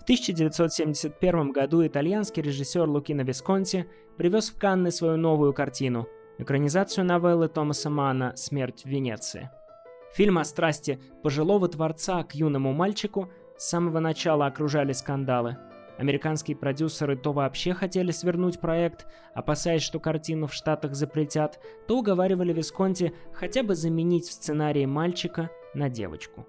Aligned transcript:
В 0.00 0.02
1971 0.04 1.52
году 1.52 1.86
итальянский 1.86 2.42
режиссер 2.42 2.88
Лукино 2.88 3.20
Висконти 3.20 3.86
привез 4.16 4.48
в 4.48 4.58
Канны 4.58 4.90
свою 4.90 5.18
новую 5.18 5.52
картину– 5.52 6.08
экранизацию 6.38 7.04
новеллы 7.04 7.48
Томаса 7.48 7.90
Мана 7.90 8.32
«Смерть 8.34 8.82
в 8.82 8.88
Венеции». 8.88 9.50
Фильм 10.14 10.38
о 10.38 10.44
страсти 10.44 10.98
пожилого 11.22 11.68
творца 11.68 12.24
к 12.24 12.34
юному 12.34 12.72
мальчику 12.72 13.30
с 13.58 13.68
самого 13.68 14.00
начала 14.00 14.46
окружали 14.46 14.92
скандалы. 14.92 15.58
Американские 15.98 16.56
продюсеры 16.56 17.14
то 17.14 17.34
вообще 17.34 17.74
хотели 17.74 18.10
свернуть 18.10 18.58
проект, 18.58 19.06
опасаясь, 19.34 19.82
что 19.82 20.00
картину 20.00 20.46
в 20.46 20.54
Штатах 20.54 20.94
запретят, 20.94 21.60
то 21.86 21.98
уговаривали 21.98 22.54
Висконти 22.54 23.12
хотя 23.34 23.62
бы 23.62 23.74
заменить 23.74 24.24
в 24.24 24.32
сценарии 24.32 24.86
мальчика 24.86 25.50
на 25.74 25.90
девочку. 25.90 26.46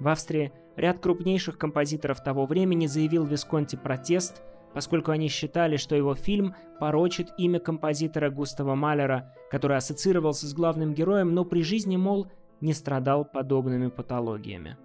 В 0.00 0.08
Австрии 0.08 0.50
ряд 0.76 1.00
крупнейших 1.00 1.58
композиторов 1.58 2.22
того 2.22 2.46
времени 2.46 2.86
заявил 2.86 3.24
Висконти 3.24 3.76
протест, 3.76 4.42
поскольку 4.74 5.10
они 5.10 5.28
считали, 5.28 5.76
что 5.76 5.96
его 5.96 6.14
фильм 6.14 6.54
порочит 6.78 7.32
имя 7.38 7.58
композитора 7.58 8.30
Густава 8.30 8.74
Малера, 8.74 9.34
который 9.50 9.76
ассоциировался 9.76 10.46
с 10.46 10.54
главным 10.54 10.94
героем, 10.94 11.34
но 11.34 11.44
при 11.44 11.62
жизни, 11.62 11.96
мол, 11.96 12.28
не 12.60 12.72
страдал 12.72 13.24
подобными 13.24 13.88
патологиями. 13.88 14.76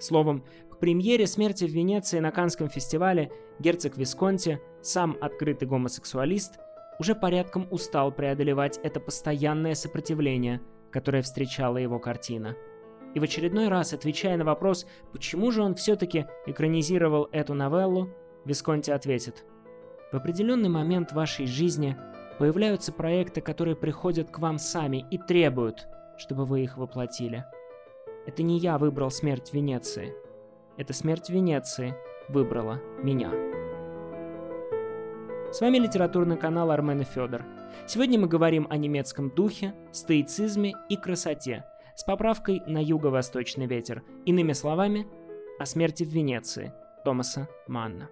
Словом, 0.00 0.44
к 0.70 0.78
премьере 0.78 1.26
«Смерти 1.26 1.64
в 1.64 1.70
Венеции» 1.70 2.20
на 2.20 2.30
Канском 2.30 2.68
фестивале 2.68 3.30
герцог 3.58 3.96
Висконти, 3.96 4.60
сам 4.80 5.16
открытый 5.20 5.66
гомосексуалист, 5.66 6.58
уже 7.00 7.14
порядком 7.14 7.66
устал 7.70 8.12
преодолевать 8.12 8.78
это 8.82 9.00
постоянное 9.00 9.74
сопротивление, 9.74 10.60
которое 10.90 11.22
встречала 11.22 11.76
его 11.76 11.98
картина. 11.98 12.56
И 13.18 13.20
в 13.20 13.24
очередной 13.24 13.66
раз, 13.66 13.92
отвечая 13.92 14.36
на 14.36 14.44
вопрос, 14.44 14.86
почему 15.10 15.50
же 15.50 15.60
он 15.60 15.74
все-таки 15.74 16.26
экранизировал 16.46 17.28
эту 17.32 17.52
новеллу, 17.52 18.10
Висконти 18.44 18.92
ответит, 18.92 19.44
«В 20.12 20.16
определенный 20.16 20.68
момент 20.68 21.10
вашей 21.10 21.46
жизни 21.46 21.96
появляются 22.38 22.92
проекты, 22.92 23.40
которые 23.40 23.74
приходят 23.74 24.30
к 24.30 24.38
вам 24.38 24.58
сами 24.58 25.04
и 25.10 25.18
требуют, 25.18 25.88
чтобы 26.16 26.44
вы 26.44 26.62
их 26.62 26.78
воплотили. 26.78 27.44
Это 28.24 28.44
не 28.44 28.56
я 28.60 28.78
выбрал 28.78 29.10
смерть 29.10 29.52
Венеции. 29.52 30.14
Это 30.76 30.92
смерть 30.92 31.28
Венеции 31.28 31.96
выбрала 32.28 32.80
меня. 33.02 33.32
С 35.50 35.60
вами 35.60 35.78
литературный 35.78 36.36
канал 36.36 36.70
Армен 36.70 37.00
и 37.00 37.04
Федор. 37.04 37.44
Сегодня 37.88 38.16
мы 38.20 38.28
говорим 38.28 38.68
о 38.70 38.76
немецком 38.76 39.30
духе, 39.30 39.74
стоицизме 39.90 40.74
и 40.88 40.96
красоте, 40.96 41.64
с 41.98 42.04
поправкой 42.04 42.62
на 42.64 42.80
юго-восточный 42.80 43.66
ветер. 43.66 44.04
Иными 44.24 44.52
словами, 44.52 45.08
о 45.58 45.66
смерти 45.66 46.04
в 46.04 46.10
Венеции 46.10 46.72
Томаса 47.04 47.48
Манна. 47.66 48.08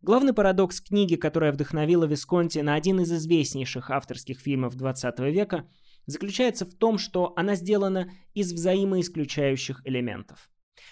Главный 0.00 0.32
парадокс 0.32 0.80
книги, 0.80 1.16
которая 1.16 1.50
вдохновила 1.50 2.04
Висконти 2.04 2.60
на 2.60 2.76
один 2.76 3.00
из 3.00 3.12
известнейших 3.12 3.90
авторских 3.90 4.38
фильмов 4.38 4.76
20 4.76 5.18
века, 5.32 5.68
заключается 6.06 6.66
в 6.66 6.74
том, 6.74 6.98
что 6.98 7.32
она 7.34 7.56
сделана 7.56 8.08
из 8.32 8.52
взаимоисключающих 8.52 9.82
элементов. 9.84 10.50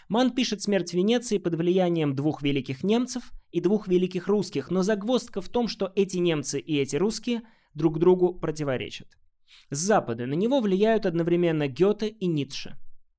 Ман 0.08 0.32
пишет 0.32 0.60
«Смерть 0.60 0.92
Венеции» 0.92 1.38
под 1.38 1.54
влиянием 1.54 2.16
двух 2.16 2.42
великих 2.42 2.82
немцев 2.82 3.30
и 3.52 3.60
двух 3.60 3.86
великих 3.86 4.26
русских, 4.26 4.72
но 4.72 4.82
загвоздка 4.82 5.40
в 5.40 5.48
том, 5.48 5.68
что 5.68 5.92
эти 5.94 6.16
немцы 6.16 6.58
и 6.58 6.78
эти 6.78 6.96
русские 6.96 7.42
друг 7.74 8.00
другу 8.00 8.34
противоречат. 8.34 9.19
С 9.70 9.78
запада 9.78 10.26
на 10.26 10.34
него 10.34 10.60
влияют 10.60 11.06
одновременно 11.06 11.68
Гёте 11.68 12.08
и 12.08 12.26
Ницше. 12.26 12.76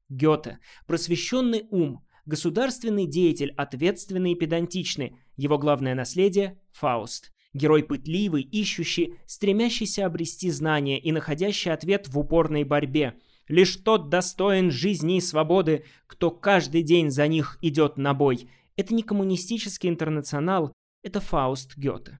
Гёте– 0.10 0.60
просвещенный 0.88 1.68
ум, 1.70 2.04
Государственный 2.26 3.08
деятель, 3.08 3.54
ответственный 3.58 4.34
и 4.34 4.36
педантичный. 4.36 5.18
Его 5.38 5.58
главное 5.58 5.96
наследие– 5.96 6.60
Фауст. 6.72 7.32
Герой 7.54 7.84
пытливый, 7.84 8.44
ищущий, 8.44 9.16
стремящийся 9.26 10.06
обрести 10.06 10.52
знания 10.52 11.00
и 11.00 11.12
находящий 11.12 11.72
ответ 11.72 12.08
в 12.08 12.18
упорной 12.18 12.64
борьбе. 12.64 13.20
Лишь 13.48 13.76
тот 13.78 14.10
достоин 14.10 14.72
жизни 14.72 15.18
и 15.18 15.22
свободы, 15.22 15.84
кто 16.08 16.32
каждый 16.32 16.84
день 16.84 17.10
за 17.10 17.28
них 17.28 17.58
идет 17.62 17.98
на 17.98 18.14
бой. 18.14 18.50
Это 18.78 18.94
не 18.94 19.04
коммунистический 19.04 19.90
интернационал, 19.90 20.72
это 21.04 21.20
Фауст 21.20 21.76
Гёте. 21.76 22.20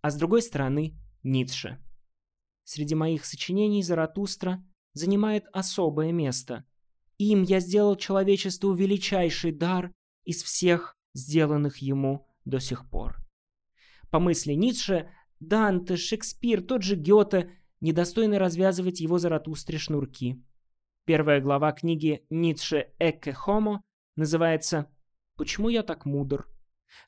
А 0.00 0.10
с 0.10 0.16
другой 0.16 0.42
стороны– 0.42 0.94
Ницше. 1.22 1.78
Среди 2.68 2.94
моих 2.94 3.24
сочинений 3.24 3.82
Заратустра 3.82 4.62
занимает 4.92 5.46
особое 5.52 6.12
место– 6.12 6.64
им 7.18 7.42
я 7.42 7.58
сделал 7.58 7.96
человечеству 7.96 8.72
величайший 8.72 9.50
дар 9.50 9.92
из 10.24 10.42
всех 10.42 10.96
сделанных 11.14 11.78
ему 11.78 12.28
до 12.44 12.60
сих 12.60 12.88
пор. 12.88 13.16
По 14.10 14.20
мысли 14.20 14.52
Ницше, 14.52 15.10
Данте, 15.40 15.96
Шекспир, 15.96 16.62
тот 16.62 16.82
же 16.82 16.94
Гёте 16.94 17.50
недостойны 17.80 18.38
развязывать 18.38 19.00
его 19.00 19.18
Заратустре 19.18 19.78
шнурки. 19.78 20.40
Первая 21.04 21.40
глава 21.40 21.72
книги 21.72 22.24
Ницше 22.30 22.92
«Экке 23.00 23.32
Хомо» 23.32 23.82
называется 24.14 24.88
«Почему 25.36 25.68
я 25.68 25.82
так 25.82 26.06
мудр?». 26.06 26.46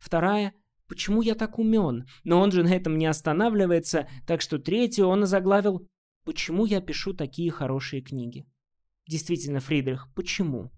Вторая 0.01 0.55
«Почему 0.91 1.23
я 1.23 1.37
так 1.37 1.61
умен?». 1.61 2.09
Но 2.25 2.41
он 2.41 2.51
же 2.51 2.65
на 2.65 2.75
этом 2.75 2.99
не 2.99 3.07
останавливается, 3.07 4.09
так 4.27 4.41
что 4.41 4.59
третью 4.59 5.07
он 5.07 5.23
озаглавил 5.23 5.87
«Почему 6.25 6.67
я 6.67 6.81
пишу 6.81 7.15
такие 7.15 7.53
хорошие 7.53 8.03
книги?». 8.03 8.45
Действительно, 9.07 9.61
Фридрих, 9.61 10.09
почему? 10.17 10.73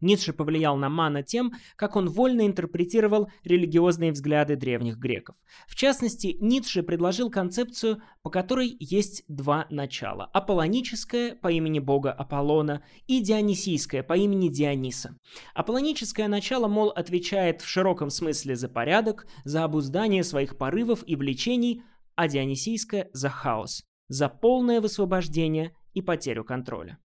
Ницше 0.00 0.32
повлиял 0.32 0.76
на 0.76 0.88
Мана 0.88 1.22
тем, 1.22 1.52
как 1.76 1.96
он 1.96 2.08
вольно 2.08 2.46
интерпретировал 2.46 3.30
религиозные 3.44 4.12
взгляды 4.12 4.56
древних 4.56 4.98
греков. 4.98 5.36
В 5.66 5.74
частности, 5.74 6.36
Ницше 6.40 6.82
предложил 6.82 7.30
концепцию, 7.30 8.02
по 8.22 8.30
которой 8.30 8.76
есть 8.78 9.24
два 9.28 9.66
начала– 9.70 10.24
аполлоническое 10.32 11.34
по 11.34 11.50
имени 11.50 11.78
бога 11.78 12.12
Аполлона 12.12 12.82
и 13.06 13.20
дионисийское 13.20 14.02
по 14.02 14.16
имени 14.16 14.48
Диониса. 14.48 15.16
Аполлоническое 15.54 16.28
начало, 16.28 16.68
мол, 16.68 16.90
отвечает 16.90 17.62
в 17.62 17.66
широком 17.68 18.10
смысле 18.10 18.56
за 18.56 18.68
порядок, 18.68 19.26
за 19.44 19.64
обуздание 19.64 20.24
своих 20.24 20.56
порывов 20.58 21.02
и 21.06 21.16
влечений, 21.16 21.82
а 22.14 22.28
дионисийское– 22.28 23.08
за 23.12 23.28
хаос, 23.28 23.84
за 24.08 24.28
полное 24.28 24.80
высвобождение 24.80 25.74
и 25.94 26.02
потерю 26.02 26.44
контроля. 26.44 26.98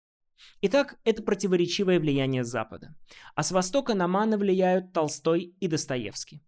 Итак, 0.62 0.98
это 1.04 1.22
противоречивое 1.22 2.00
влияние 2.00 2.44
Запада. 2.44 2.94
А 3.34 3.42
с 3.42 3.52
Востока 3.52 3.94
на 3.94 4.08
Мана 4.08 4.38
влияют 4.38 4.92
Толстой 4.92 5.54
и 5.60 5.68
Достоевский. 5.68 6.42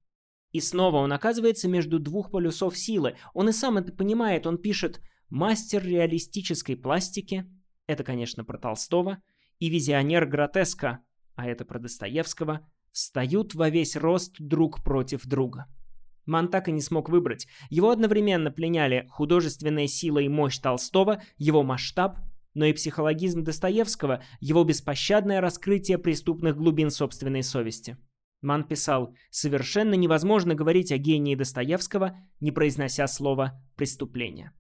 И 0.52 0.60
снова 0.60 0.96
он 0.96 1.12
оказывается 1.12 1.68
между 1.68 1.98
двух 1.98 2.30
полюсов 2.30 2.78
силы. 2.78 3.16
Он 3.34 3.48
и 3.48 3.52
сам 3.52 3.76
это 3.76 3.92
понимает. 3.92 4.46
Он 4.46 4.58
пишет 4.58 5.00
«Мастер 5.28 5.84
реалистической 5.84 6.76
пластики»— 6.76 7.46
это, 7.86 8.04
конечно, 8.04 8.44
про 8.44 8.58
Толстого, 8.58 9.22
и 9.58 9.68
«Визионер 9.68 10.26
гротеска»— 10.26 11.00
а 11.34 11.46
это 11.46 11.64
про 11.64 11.78
Достоевского— 11.78 12.66
встают 12.92 13.54
во 13.54 13.68
весь 13.68 13.96
рост 13.96 14.36
друг 14.38 14.82
против 14.82 15.26
друга. 15.26 15.66
Ман 16.24 16.48
так 16.48 16.68
и 16.68 16.72
не 16.72 16.80
смог 16.80 17.08
выбрать. 17.08 17.46
Его 17.70 17.90
одновременно 17.90 18.50
пленяли 18.50 19.06
художественная 19.10 19.86
сила 19.86 20.18
и 20.18 20.28
мощь 20.28 20.58
Толстого, 20.58 21.22
его 21.36 21.62
масштаб 21.62 22.18
но 22.56 22.65
и 22.65 22.72
психологизм 22.72 23.44
Достоевского, 23.44 24.22
его 24.41 24.65
беспощадное 24.65 25.43
раскрытие 25.43 25.99
преступных 25.99 26.56
глубин 26.56 26.91
собственной 26.91 27.43
совести. 27.43 27.99
Ман 28.41 28.65
писал, 28.65 29.15
совершенно 29.31 29.93
невозможно 29.94 30.55
говорить 30.55 30.91
о 30.91 30.97
гении 30.97 31.34
Достоевского, 31.34 32.17
не 32.41 32.50
произнося 32.50 33.06
слово 33.06 33.62
«преступление». 33.77 34.53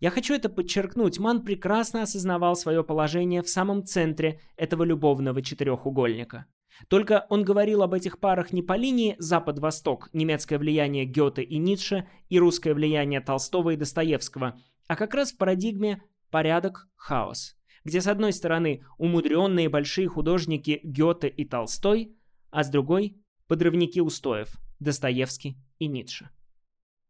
Я 0.00 0.10
хочу 0.10 0.34
это 0.34 0.48
подчеркнуть, 0.48 1.18
Ман 1.18 1.44
прекрасно 1.44 2.02
осознавал 2.02 2.56
свое 2.56 2.82
положение 2.82 3.42
в 3.42 3.48
самом 3.48 3.84
центре 3.84 4.40
этого 4.56 4.82
любовного 4.82 5.40
четырехугольника. 5.40 6.46
Только 6.88 7.26
он 7.30 7.44
говорил 7.44 7.82
об 7.82 7.94
этих 7.94 8.18
парах 8.18 8.52
не 8.52 8.62
по 8.62 8.76
линии 8.76 9.16
Запад-Восток, 9.18 10.08
немецкое 10.12 10.58
влияние 10.58 11.04
Гёте 11.04 11.42
и 11.42 11.58
Ницше 11.58 12.08
и 12.28 12.38
русское 12.38 12.74
влияние 12.74 13.20
Толстого 13.20 13.70
и 13.70 13.76
Достоевского, 13.76 14.58
а 14.88 14.96
как 14.96 15.14
раз 15.14 15.32
в 15.32 15.36
парадигме 15.36 16.02
порядок, 16.30 16.88
хаос, 16.96 17.56
где 17.84 18.00
с 18.00 18.06
одной 18.06 18.32
стороны 18.32 18.84
умудренные 18.98 19.68
большие 19.68 20.08
художники 20.08 20.80
Гёте 20.82 21.28
и 21.28 21.44
Толстой, 21.44 22.16
а 22.50 22.64
с 22.64 22.70
другой– 22.70 23.16
подрывники 23.46 24.00
устоев 24.00 24.56
Достоевский 24.80 25.56
и 25.78 25.86
Ницше. 25.86 26.30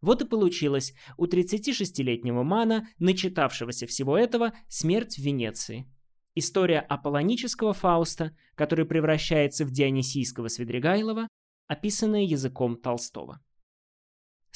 Вот 0.00 0.22
и 0.22 0.26
получилось 0.26 0.94
у 1.16 1.26
36-летнего 1.26 2.42
Мана, 2.42 2.88
начитавшегося 2.98 3.86
всего 3.86 4.18
этого, 4.18 4.52
смерть 4.68 5.16
в 5.16 5.22
Венеции. 5.22 5.90
История 6.34 6.80
аполлонического 6.80 7.72
Фауста, 7.72 8.36
который 8.54 8.84
превращается 8.84 9.64
в 9.64 9.70
дионисийского 9.70 10.48
Свидригайлова, 10.48 11.28
описанная 11.66 12.24
языком 12.24 12.76
Толстого. 12.76 13.40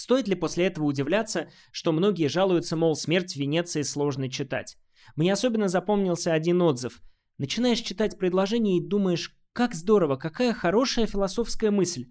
Стоит 0.00 0.28
ли 0.28 0.34
после 0.34 0.64
этого 0.64 0.86
удивляться, 0.86 1.50
что 1.72 1.92
многие 1.92 2.28
жалуются, 2.28 2.74
мол, 2.74 2.96
смерть 2.96 3.34
в 3.34 3.36
Венеции 3.36 3.82
сложно 3.82 4.30
читать? 4.30 4.78
Мне 5.14 5.30
особенно 5.30 5.68
запомнился 5.68 6.32
один 6.32 6.62
отзыв. 6.62 7.02
Начинаешь 7.36 7.80
читать 7.80 8.16
предложение 8.16 8.78
и 8.78 8.80
думаешь, 8.80 9.36
Как 9.52 9.74
здорово, 9.74 10.16
какая 10.16 10.54
хорошая 10.54 11.06
философская 11.06 11.70
мысль. 11.70 12.06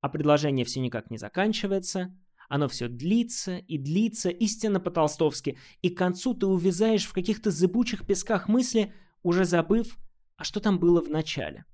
А 0.00 0.08
предложение 0.08 0.64
все 0.64 0.80
никак 0.80 1.08
не 1.08 1.18
заканчивается. 1.18 2.12
Оно 2.48 2.66
все 2.66 2.88
длится 2.88 3.58
и 3.58 3.78
длится, 3.78 4.28
истинно 4.30 4.80
по-толстовски, 4.80 5.56
и 5.82 5.90
к 5.90 5.96
концу 5.96 6.34
ты 6.34 6.46
увязаешь 6.46 7.06
в 7.06 7.12
каких-то 7.12 7.52
зыбучих 7.52 8.08
песках 8.08 8.48
мысли, 8.48 8.92
уже 9.22 9.44
забыв, 9.44 9.98
а 10.34 10.42
что 10.42 10.58
там 10.58 10.80
было 10.80 11.00
в 11.00 11.08
начале. 11.08 11.64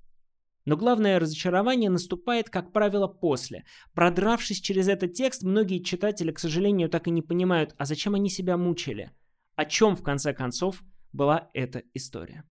Но 0.67 0.75
главное 0.75 1.17
разочарование 1.17 1.89
наступает, 1.89 2.49
как 2.49 2.73
правило, 2.73 3.07
после. 3.07 3.63
Продравшись 3.93 4.59
через 4.59 4.89
этот 4.89 5.13
текст, 5.13 5.43
многие 5.43 5.81
читатели, 5.81 6.29
к 6.29 6.39
сожалению, 6.39 6.89
так 6.89 7.07
и 7.07 7.09
не 7.09 7.21
понимают, 7.21 7.73
а 7.77 7.85
зачем 7.85 8.15
они 8.15 8.29
себя 8.29 8.57
мучили. 8.57 9.11
О 9.55 9.63
чем, 9.63 9.95
в 9.95 10.03
конце 10.03 10.33
концов, 10.33 10.83
была 11.13 11.49
эта 11.53 11.83
история. 11.93 12.43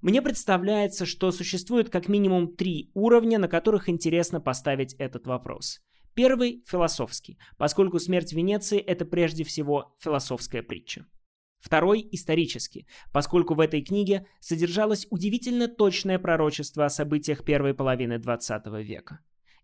Мне 0.00 0.20
представляется, 0.20 1.06
что 1.06 1.30
существует 1.30 1.90
как 1.90 2.08
минимум 2.08 2.56
три 2.56 2.90
уровня, 2.92 3.38
на 3.38 3.46
которых 3.46 3.88
интересно 3.88 4.40
поставить 4.40 4.94
этот 4.94 5.28
вопрос. 5.28 5.78
Первый– 6.14 6.64
философский, 6.66 7.38
поскольку 7.56 8.00
смерть 8.00 8.32
Венеции– 8.32 8.78
это 8.80 9.04
прежде 9.04 9.44
всего 9.44 9.94
философская 10.00 10.64
притча. 10.64 11.06
Второй– 11.62 12.06
исторический, 12.12 12.86
поскольку 13.10 13.54
в 13.54 13.60
этой 13.60 13.80
книге 13.80 14.26
содержалось 14.40 15.06
удивительно 15.08 15.66
точное 15.68 16.18
пророчество 16.18 16.84
о 16.84 16.90
событиях 16.90 17.42
первой 17.42 17.72
половины 17.72 18.18
XX 18.18 18.82
века. 18.82 19.20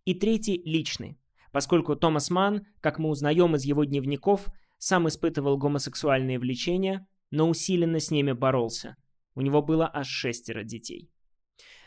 И 0.07 0.15
третий– 0.15 0.63
личный, 0.65 1.19
поскольку 1.53 1.95
Томас 1.97 2.31
Манн, 2.31 2.67
как 2.81 2.99
мы 2.99 3.11
узнаем 3.11 3.55
из 3.57 3.65
его 3.65 3.85
дневников, 3.85 4.47
сам 4.79 5.09
испытывал 5.09 5.59
гомосексуальные 5.59 6.39
влечения, 6.39 7.07
но 7.31 7.51
усиленно 7.51 8.01
с 8.01 8.11
ними 8.11 8.33
боролся– 8.33 8.97
у 9.39 9.41
него 9.41 9.63
было 9.63 9.89
аж 9.95 10.09
шестеро 10.09 10.65
детей. 10.65 11.13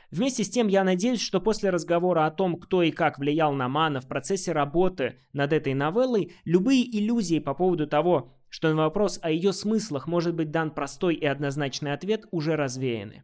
Вместе 0.10 0.46
с 0.46 0.50
тем 0.50 0.70
я 0.70 0.86
надеюсь, 0.86 1.20
что 1.20 1.42
после 1.42 1.70
разговора 1.70 2.26
о 2.26 2.32
том, 2.32 2.56
кто 2.56 2.82
и 2.82 2.92
как 2.92 3.20
влиял 3.20 3.52
на 3.52 3.68
Мана 3.68 4.00
в 4.00 4.08
процессе 4.08 4.54
работы 4.54 5.20
над 5.34 5.52
этой 5.52 5.74
новеллой, 5.74 6.32
любые 6.46 6.84
иллюзии 6.98 7.40
по 7.40 7.54
поводу 7.54 7.88
того, 7.88 8.34
что 8.52 8.70
на 8.70 8.84
вопрос 8.84 9.18
о 9.24 9.32
ее 9.32 9.52
смыслах 9.52 10.06
может 10.06 10.36
быть 10.36 10.52
дан 10.52 10.70
простой 10.70 11.16
и 11.16 11.26
однозначный 11.26 11.94
ответ, 11.94 12.26
уже 12.30 12.56
развеяны. 12.56 13.24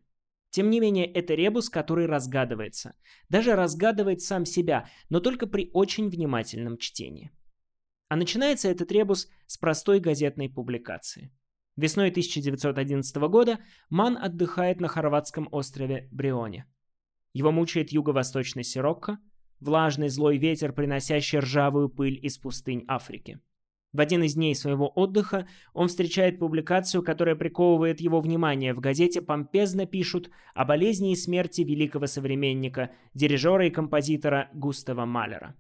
Тем 0.50 0.72
не 0.72 0.80
менее, 0.80 1.06
это 1.06 1.36
ребус, 1.36 1.70
который 1.70 2.08
разгадывается. 2.08 2.96
Даже 3.30 3.56
разгадывает 3.56 4.22
сам 4.22 4.46
себя, 4.46 4.90
но 5.10 5.20
только 5.20 5.46
при 5.46 5.70
очень 5.74 6.10
внимательном 6.10 6.80
чтении. 6.80 7.32
А 8.10 8.16
начинается 8.16 8.70
этот 8.70 8.92
ребус 8.92 9.28
с 9.46 9.60
простой 9.60 10.00
газетной 10.00 10.50
публикации– 10.50 11.32
Весной 11.78 12.10
1911 12.10 13.16
года 13.30 13.60
Ман 13.92 14.18
отдыхает 14.18 14.82
на 14.82 14.88
хорватском 14.88 15.48
острове 15.52 16.10
Брионе. 16.12 16.66
Его 17.34 17.52
мучает 17.52 17.92
юго-восточный 17.92 18.64
Сирокко, 18.64 19.20
влажный 19.60 20.10
злой 20.10 20.40
ветер, 20.40 20.74
приносящий 20.74 21.38
ржавую 21.38 21.90
пыль 21.90 22.18
из 22.20 22.40
пустынь 22.40 22.84
Африки. 22.88 23.40
В 23.94 24.02
один 24.02 24.24
из 24.24 24.36
дней 24.36 24.54
своего 24.54 24.92
отдыха 24.96 25.48
он 25.74 25.88
встречает 25.88 26.40
публикацию, 26.40 27.04
которая 27.04 27.36
приковывает 27.36 28.02
его 28.02 28.20
внимание. 28.20 28.74
В 28.74 28.80
газете 28.80 29.22
помпезно 29.22 29.86
пишут 29.86 30.30
о 30.54 30.66
болезни 30.66 31.14
и 31.14 31.16
смерти 31.16 31.62
великого 31.62 32.08
современника, 32.08 32.92
дирижера 33.14 33.66
и 33.66 33.70
композитора 33.70 34.50
Густава 34.54 35.06
Малера. 35.06 35.56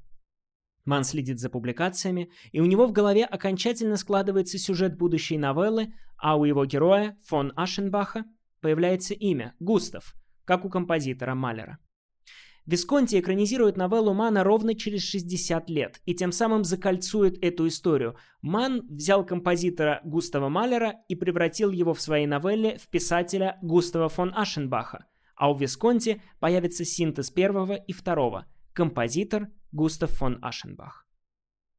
Ман 0.83 1.03
следит 1.03 1.39
за 1.39 1.50
публикациями, 1.50 2.29
и 2.51 2.62
у 2.62 2.65
него 2.65 2.85
в 2.85 2.91
голове 2.94 3.25
окончательно 3.25 3.97
складывается 3.97 4.57
сюжет 4.57 4.97
будущей 4.97 5.38
новеллы, 5.38 5.94
а 6.18 6.38
у 6.38 6.45
его 6.45 6.65
героя, 6.65 7.18
фон 7.25 7.53
Ашенбаха, 7.56 8.24
появляется 8.62 9.13
имя– 9.13 9.53
Густав, 9.59 10.13
как 10.45 10.65
у 10.65 10.69
композитора 10.69 11.35
Малера. 11.35 11.77
Висконти 12.67 13.17
экранизирует 13.17 13.77
новеллу 13.77 14.13
Мана 14.13 14.43
ровно 14.43 14.75
через 14.75 15.01
60 15.03 15.69
лет 15.69 16.01
и 16.03 16.13
тем 16.13 16.33
самым 16.33 16.65
закольцует 16.65 17.41
эту 17.41 17.65
историю. 17.65 18.17
Ман 18.41 18.85
взял 18.89 19.25
композитора 19.25 20.01
Густава 20.03 20.49
Малера 20.49 20.95
и 21.07 21.15
превратил 21.15 21.71
его 21.71 21.93
в 21.93 22.01
своей 22.01 22.27
новелле 22.27 22.77
в 22.77 22.89
писателя 22.89 23.57
Густава 23.61 24.09
фон 24.09 24.33
Ашенбаха, 24.35 25.05
а 25.37 25.49
у 25.49 25.57
Висконти 25.57 26.21
появится 26.41 26.83
синтез 26.83 27.31
первого 27.31 27.73
и 27.73 27.93
второго– 27.93 28.45
композитор 28.73 29.47
Густав 29.71 30.11
фон 30.11 30.37
Ашенбах. 30.41 31.07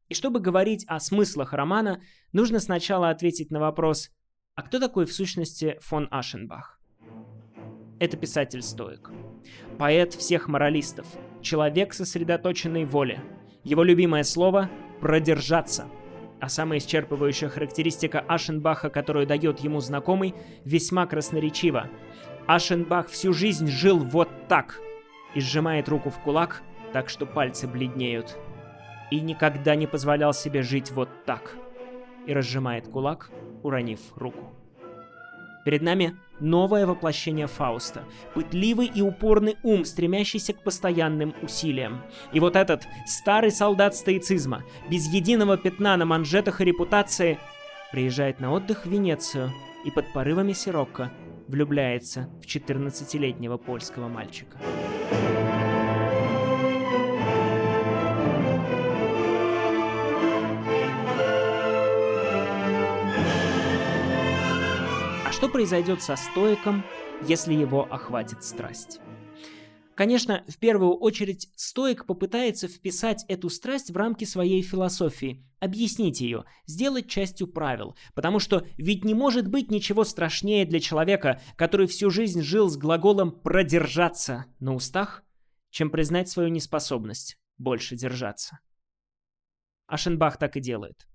И 0.09 0.15
чтобы 0.15 0.41
говорить 0.41 0.87
о 0.89 1.01
смыслах 1.01 1.53
романа, 1.53 2.01
нужно 2.33 2.61
сначала 2.61 3.11
ответить 3.11 3.51
на 3.51 3.61
вопрос, 3.61 4.11
а 4.55 4.63
кто 4.63 4.81
такой 4.81 5.05
в 5.05 5.13
сущности 5.13 5.77
фон 5.83 6.09
Ашенбах? 6.11 6.78
Это 8.01 8.17
писатель-стоик. 8.17 9.11
Поэт 9.79 10.15
всех 10.15 10.49
моралистов, 10.49 11.07
человек 11.43 11.95
сосредоточенной 11.95 12.85
воли. 12.85 13.21
Его 13.65 13.83
любимое 13.83 14.23
слово– 14.23 14.71
«продержаться». 15.01 15.89
А 16.41 16.49
самая 16.49 16.79
исчерпывающая 16.79 17.49
характеристика 17.49 18.21
Ашенбаха, 18.21 18.91
которую 18.91 19.27
дает 19.27 19.59
ему 19.59 19.81
знакомый, 19.81 20.35
весьма 20.65 21.07
красноречива. 21.07 21.89
Ашенбах 22.47 23.09
всю 23.09 23.33
жизнь 23.33 23.67
жил 23.67 23.99
вот 23.99 24.29
так 24.47 24.81
и 25.35 25.41
сжимает 25.41 25.89
руку 25.89 26.11
в 26.11 26.19
кулак, 26.21 26.63
так 26.93 27.09
что 27.09 27.27
пальцы 27.27 27.67
бледнеют. 27.67 28.39
И 29.11 29.21
никогда 29.21 29.75
не 29.75 29.89
позволял 29.89 30.33
себе 30.33 30.63
жить 30.63 30.93
вот 30.93 31.09
так. 31.25 31.57
И 32.27 32.33
разжимает 32.33 32.87
кулак, 32.87 33.31
уронив 33.65 34.01
руку. 34.15 34.53
Перед 35.65 35.83
нами 35.83 36.17
новое 36.41 36.87
воплощение 36.87 37.47
Фауста. 37.47 38.05
Пытливый 38.35 38.87
и 38.87 39.03
упорный 39.03 39.57
ум, 39.63 39.85
стремящийся 39.85 40.53
к 40.53 40.63
постоянным 40.63 41.35
усилиям. 41.43 42.03
И 42.33 42.41
вот 42.41 42.57
этот 42.57 42.87
старый 43.07 43.51
солдат 43.51 43.95
стоицизма, 43.95 44.63
без 44.89 45.07
единого 45.13 45.57
пятна 45.57 45.97
на 45.97 46.05
манжетах 46.05 46.61
и 46.61 46.65
репутации, 46.65 47.39
приезжает 47.93 48.41
на 48.41 48.53
отдых 48.53 48.87
в 48.87 48.91
Венецию 48.91 49.53
и 49.85 49.91
под 49.91 50.13
порывами 50.13 50.53
Сирокко 50.53 51.11
влюбляется 51.49 52.29
в 52.43 52.47
14-летнего 52.47 53.57
польского 53.57 54.09
мальчика. 54.09 54.59
Что 65.39 65.49
произойдет 65.49 66.03
со 66.03 66.17
стоиком, 66.17 66.85
если 67.23 67.55
его 67.55 67.85
охватит 67.85 68.43
страсть? 68.43 68.99
Конечно, 69.95 70.45
в 70.49 70.59
первую 70.59 70.97
очередь 70.97 71.49
стоик 71.55 72.07
попытается 72.07 72.67
вписать 72.67 73.25
эту 73.29 73.49
страсть 73.49 73.93
в 73.93 73.97
рамки 73.97 74.25
своей 74.25 74.63
философии, 74.63 75.47
объяснить 75.61 76.21
ее, 76.21 76.45
сделать 76.67 77.09
частью 77.09 77.47
правил, 77.47 77.97
потому 78.17 78.41
что 78.41 78.67
ведь 78.79 79.05
не 79.05 79.15
может 79.15 79.47
быть 79.47 79.71
ничего 79.71 80.03
страшнее 80.03 80.65
для 80.65 80.81
человека, 80.81 81.41
который 81.55 81.87
всю 81.87 82.11
жизнь 82.11 82.43
жил 82.43 82.69
с 82.69 82.77
глаголом 82.77 83.31
«продержаться» 83.31 84.47
на 84.59 84.75
устах, 84.75 85.23
чем 85.71 85.91
признать 85.91 86.29
свою 86.29 86.49
неспособность 86.49 87.39
больше 87.59 87.95
держаться. 87.95 88.59
Ашенбах 89.87 90.37
так 90.37 90.57
и 90.57 90.61
делает. 90.61 91.07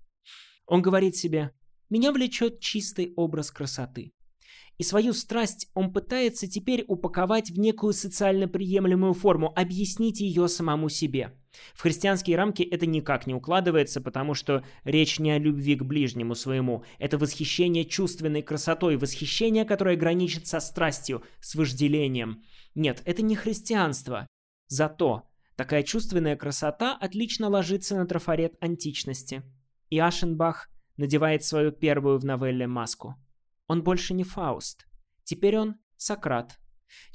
Он 0.64 0.80
говорит 0.80 1.14
себе 1.14 1.52
меня 1.90 2.12
влечет 2.12 2.60
чистый 2.60 3.12
образ 3.16 3.50
красоты. 3.50 4.12
И 4.76 4.82
свою 4.82 5.12
страсть 5.12 5.68
он 5.74 5.92
пытается 5.92 6.48
теперь 6.48 6.84
упаковать 6.88 7.50
в 7.50 7.58
некую 7.58 7.92
социально 7.92 8.48
приемлемую 8.48 9.14
форму, 9.14 9.52
объяснить 9.54 10.20
ее 10.20 10.48
самому 10.48 10.88
себе. 10.88 11.32
В 11.74 11.82
христианские 11.82 12.36
рамки 12.36 12.62
это 12.62 12.84
никак 12.84 13.28
не 13.28 13.34
укладывается, 13.34 14.00
потому 14.00 14.34
что 14.34 14.64
речь 14.82 15.20
не 15.20 15.30
о 15.30 15.38
любви 15.38 15.76
к 15.76 15.84
ближнему 15.84 16.34
своему. 16.34 16.82
Это 16.98 17.18
восхищение 17.18 17.84
чувственной 17.84 18.42
красотой, 18.42 18.96
восхищение, 18.96 19.64
которое 19.64 19.96
граничит 19.96 20.48
со 20.48 20.58
страстью, 20.58 21.22
с 21.40 21.54
вожделением. 21.54 22.42
Нет, 22.74 23.00
это 23.04 23.22
не 23.22 23.36
христианство. 23.36 24.26
Зато 24.66 25.22
такая 25.54 25.84
чувственная 25.84 26.34
красота 26.34 26.96
отлично 26.96 27.48
ложится 27.48 27.94
на 27.94 28.06
трафарет 28.06 28.56
античности. 28.60 29.44
И 29.90 30.00
Ашенбах 30.00 30.68
надевает 30.96 31.44
свою 31.44 31.72
первую 31.72 32.18
в 32.18 32.24
новелле 32.24 32.66
маску. 32.66 33.16
Он 33.66 33.82
больше 33.82 34.14
не 34.14 34.24
Фауст. 34.24 34.86
Теперь 35.24 35.58
он 35.58 35.76
Сократ. 35.96 36.58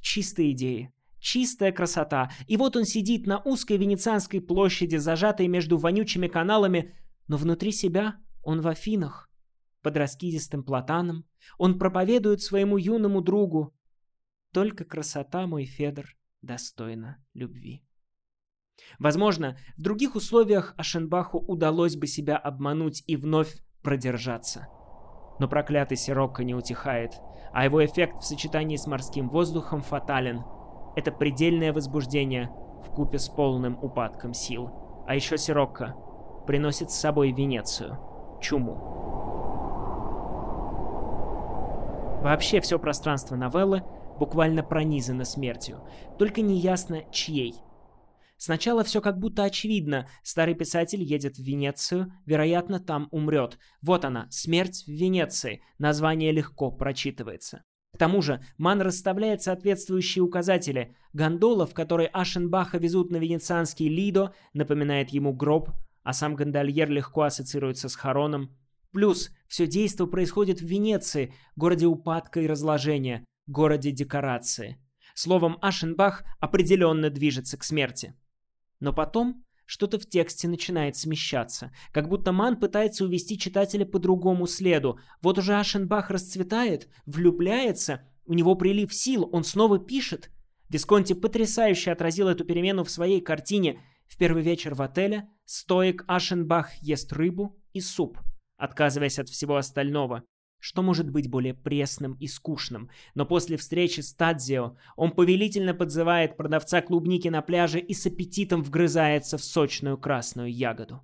Чистые 0.01 0.51
идеи, 0.51 0.93
чистая 1.19 1.71
красота. 1.71 2.31
И 2.47 2.57
вот 2.57 2.75
он 2.75 2.85
сидит 2.85 3.27
на 3.27 3.39
узкой 3.39 3.77
венецианской 3.77 4.41
площади, 4.41 4.97
зажатой 4.97 5.47
между 5.47 5.77
вонючими 5.77 6.27
каналами, 6.27 6.95
но 7.27 7.37
внутри 7.37 7.71
себя 7.71 8.19
он 8.43 8.61
в 8.61 8.67
Афинах. 8.67 9.29
Под 9.81 9.95
раскидистым 9.95 10.63
платаном 10.63 11.25
он 11.57 11.79
проповедует 11.79 12.41
своему 12.41 12.77
юному 12.77 13.21
другу 13.21 13.73
«Только 14.51 14.83
красота, 14.83 15.47
мой 15.47 15.65
Федор, 15.65 16.17
достойна 16.41 17.23
любви». 17.33 17.83
Возможно, 18.97 19.57
в 19.77 19.81
других 19.81 20.15
условиях 20.15 20.73
Ашенбаху 20.77 21.37
удалось 21.37 21.95
бы 21.95 22.07
себя 22.07 22.37
обмануть 22.37 23.03
и 23.07 23.15
вновь 23.15 23.57
продержаться. 23.81 24.67
Но 25.39 25.47
проклятый 25.47 25.97
Сирокко 25.97 26.43
не 26.43 26.53
утихает, 26.53 27.19
а 27.53 27.65
его 27.65 27.83
эффект 27.83 28.21
в 28.21 28.25
сочетании 28.25 28.75
с 28.75 28.87
морским 28.87 29.29
воздухом 29.29 29.81
фатален. 29.81 30.43
это 30.95 31.11
предельное 31.11 31.71
возбуждение 31.71 32.49
в 32.83 32.89
купе 32.91 33.19
с 33.19 33.29
полным 33.29 33.77
упадком 33.81 34.33
сил. 34.33 34.69
А 35.07 35.15
еще 35.15 35.37
Сирокко 35.37 35.95
приносит 36.45 36.91
с 36.91 36.99
собой 36.99 37.31
Венецию, 37.31 37.97
чуму. 38.41 38.75
Вообще 42.21 42.59
все 42.59 42.77
пространство 42.77 43.35
новеллы 43.35 43.83
буквально 44.19 44.61
пронизано 44.61 45.23
смертью, 45.23 45.79
только 46.17 46.41
неясно 46.41 47.03
чьей. 47.11 47.55
Сначала 48.39 48.85
все 48.85 49.01
как 49.01 49.19
будто 49.19 49.43
очевидно. 49.43 50.07
Старый 50.23 50.55
писатель 50.55 51.03
едет 51.03 51.35
в 51.35 51.43
Венецию, 51.43 52.13
вероятно, 52.25 52.79
там 52.79 53.09
умрет. 53.11 53.59
Вот 53.81 54.05
она, 54.05 54.27
смерть 54.31 54.85
в 54.87 54.91
Венеции. 54.91 55.61
Название 55.77 56.31
легко 56.31 56.71
прочитывается. 56.71 57.63
К 57.93 57.97
тому 57.97 58.21
же 58.21 58.41
Ман 58.57 58.79
расставляет 58.79 59.41
соответствующие 59.41 60.23
указатели. 60.23 60.95
Гондола, 61.11 61.67
в 61.67 61.73
которой 61.73 62.07
Ашенбаха 62.07 62.77
везут 62.77 63.11
на 63.11 63.17
венецианский 63.17 63.89
Лидо, 63.89 64.33
напоминает 64.53 65.09
ему 65.09 65.33
гроб, 65.33 65.71
а 66.03 66.13
сам 66.13 66.35
гондольер 66.35 66.89
легко 66.89 67.23
ассоциируется 67.23 67.89
с 67.89 67.95
Хароном. 67.95 68.57
Плюс 68.93 69.31
все 69.49 69.67
действо 69.67 70.05
происходит 70.05 70.61
в 70.61 70.65
Венеции, 70.65 71.33
городе 71.57 71.87
упадка 71.87 72.39
и 72.39 72.47
разложения, 72.47 73.25
городе 73.47 73.91
декорации. 73.91 74.77
Словом, 75.13 75.57
Ашенбах 75.61 76.23
определенно 76.39 77.09
движется 77.09 77.57
к 77.57 77.65
смерти. 77.65 78.15
Но 78.79 78.93
потом 78.93 79.43
что-то 79.65 79.99
в 79.99 80.07
тексте 80.07 80.47
начинает 80.47 80.95
смещаться, 80.95 81.71
как 81.91 82.09
будто 82.09 82.31
Ман 82.31 82.59
пытается 82.59 83.05
увести 83.05 83.37
читателя 83.37 83.85
по 83.85 83.99
другому 83.99 84.47
следу. 84.47 84.99
Вот 85.21 85.37
уже 85.37 85.53
Ашенбах 85.53 86.09
расцветает, 86.09 86.89
влюбляется, 87.05 88.01
у 88.25 88.33
него 88.33 88.55
прилив 88.55 88.91
сил, 88.93 89.29
он 89.31 89.43
снова 89.43 89.77
пишет. 89.77 90.31
Висконти 90.69 91.13
потрясающе 91.13 91.91
отразил 91.91 92.27
эту 92.27 92.45
перемену 92.45 92.83
в 92.83 92.89
своей 92.89 93.21
картине 93.21 93.79
«В 94.07 94.17
первый 94.17 94.41
вечер 94.41 94.73
в 94.73 94.81
отеле 94.81 95.29
стоик 95.45 96.03
Ашенбах 96.07 96.73
ест 96.81 97.13
рыбу 97.13 97.59
и 97.73 97.79
суп», 97.79 98.17
отказываясь 98.57 99.19
от 99.19 99.29
всего 99.29 99.55
остального. 99.57 100.23
Что 100.59 100.81
может 100.81 101.09
быть 101.09 101.29
более 101.29 101.53
пресным 101.53 102.13
и 102.15 102.27
скучным? 102.27 102.89
Но 103.15 103.25
после 103.25 103.55
встречи 103.55 104.01
с 104.01 104.13
Тадзио 104.13 104.75
он 104.97 105.11
повелительно 105.11 105.73
подзывает 105.73 106.35
продавца 106.35 106.81
клубники 106.81 107.29
на 107.29 107.41
пляже 107.41 107.79
и 107.79 107.93
с 107.93 108.05
аппетитом 108.05 108.61
вгрызается 108.61 109.37
в 109.37 109.43
сочную 109.43 109.97
красную 109.97 110.53
ягоду. 110.53 111.01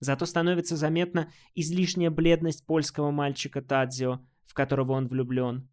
Зато 0.00 0.26
становится 0.26 0.76
заметна 0.76 1.32
излишняя 1.54 2.10
бледность 2.10 2.66
польского 2.66 3.10
мальчика 3.10 3.62
Тадзио, 3.62 4.20
в 4.44 4.52
которого 4.52 4.92
он 4.92 5.08
влюблен. 5.08 5.70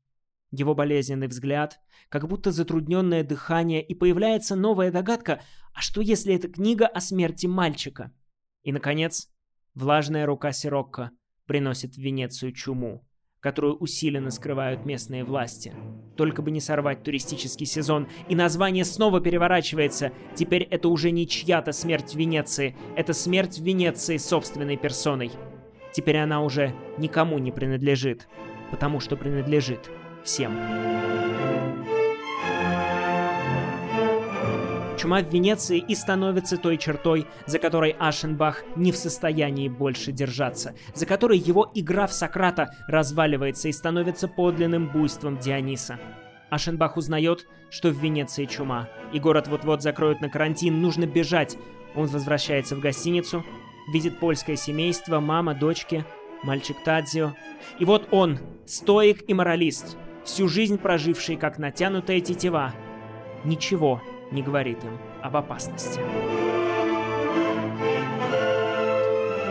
Его 0.52 0.74
болезненный 0.74 1.28
взгляд, 1.28 1.82
как 2.08 2.30
будто 2.30 2.52
затрудненное 2.54 3.24
дыхание, 3.26 3.84
и 3.84 3.94
появляется 3.96 4.56
новая 4.56 4.92
догадка, 4.92 5.42
а 5.74 5.82
что 5.82 6.00
если 6.00 6.34
это 6.36 6.48
книга 6.48 6.88
о 6.88 7.02
смерти 7.02 7.48
мальчика? 7.48 8.14
И, 8.62 8.72
наконец, 8.72 9.30
влажная 9.74 10.26
рука 10.26 10.54
Сирокко– 10.54 11.12
приносит 11.46 11.96
в 11.96 11.98
Венецию 11.98 12.52
чуму, 12.54 13.06
которую 13.40 13.76
усиленно 13.76 14.32
скрывают 14.32 14.86
местные 14.86 15.24
власти. 15.24 15.74
Только 16.16 16.42
бы 16.42 16.52
не 16.52 16.62
сорвать 16.62 17.04
туристический 17.04 17.66
сезон, 17.66 18.08
и 18.30 18.36
название 18.36 18.86
снова 18.86 19.20
переворачивается. 19.20 20.14
Теперь 20.36 20.64
это 20.64 20.88
уже 20.88 21.12
не 21.12 21.28
чья-то 21.28 21.74
смерть 21.74 22.16
Венеции, 22.16 22.76
это 22.96 23.14
смерть 23.14 23.60
Венеции 23.60 24.18
собственной 24.18 24.78
персоной. 24.78 25.32
Теперь 25.92 26.18
она 26.18 26.42
уже 26.42 26.74
никому 26.98 27.38
не 27.38 27.52
принадлежит, 27.52 28.28
потому 28.72 29.00
что 29.00 29.18
принадлежит 29.18 29.92
всем. 30.24 30.54
Чума 35.04 35.22
в 35.22 35.28
Венеции 35.28 35.84
и 35.86 35.96
становится 35.96 36.56
той 36.56 36.78
чертой, 36.78 37.28
за 37.46 37.60
которой 37.60 37.94
Ашенбах 38.00 38.64
не 38.78 38.94
в 38.94 38.96
состоянии 38.96 39.68
больше 39.68 40.14
держаться, 40.14 40.76
за 40.96 41.06
которой 41.06 41.38
его 41.38 41.70
игра 41.76 42.08
в 42.08 42.14
Сократа 42.14 42.70
разваливается 42.88 43.68
и 43.68 43.74
становится 43.74 44.30
подлинным 44.30 44.88
буйством 44.88 45.40
Диониса. 45.40 46.00
Ашенбах 46.50 46.96
узнает, 46.96 47.50
что 47.70 47.90
в 47.90 48.02
Венеции 48.02 48.46
чума, 48.46 48.88
и 49.12 49.20
город 49.20 49.50
вот-вот 49.50 49.82
закроют 49.82 50.22
на 50.22 50.30
карантин, 50.30 50.82
нужно 50.82 51.06
бежать. 51.06 51.58
Он 51.96 52.06
возвращается 52.06 52.78
в 52.78 52.80
гостиницу, 52.80 53.44
видит 53.92 54.22
польское 54.22 54.56
семейство, 54.56 55.20
мама, 55.20 55.54
дочки, 55.54 56.06
мальчик 56.44 56.78
Тадзио. 56.82 57.34
И 57.78 57.84
вот 57.84 58.08
он, 58.12 58.40
стоик 58.66 59.26
и 59.28 59.34
моралист, 59.34 59.98
всю 60.24 60.48
жизнь 60.48 60.78
проживший 60.78 61.36
как 61.36 61.58
натянутая 61.58 62.22
тетива. 62.22 62.72
Ничего 63.44 64.02
не 64.34 64.42
говорит 64.42 64.84
им 64.84 64.98
об 65.22 65.38
опасности. 65.38 66.00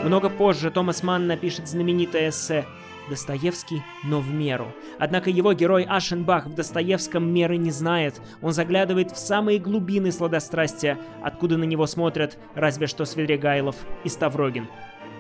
Много 0.05 0.29
позже 0.29 0.71
Томас 0.71 1.03
Манн 1.03 1.29
напишет 1.29 1.69
знаменитое 1.69 2.31
эссе 2.31 2.67
Достоевский, 3.09 3.83
но 4.05 4.21
в 4.21 4.33
меру. 4.33 4.73
Однако 4.99 5.31
его 5.31 5.53
герой 5.53 5.85
Ашенбах 5.85 6.47
в 6.47 6.55
Достоевском 6.55 7.33
меры 7.33 7.57
не 7.57 7.71
знает. 7.71 8.21
Он 8.41 8.53
заглядывает 8.53 9.13
в 9.13 9.17
самые 9.17 9.59
глубины 9.59 10.13
сладострастия, 10.13 10.99
откуда 11.23 11.57
на 11.57 11.65
него 11.65 11.87
смотрят 11.87 12.39
разве 12.55 12.87
что 12.87 13.05
Свидригайлов 13.05 13.77
и 14.05 14.09
Ставрогин. 14.09 14.69